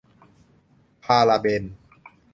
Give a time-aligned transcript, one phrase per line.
[1.03, 1.63] พาราเบน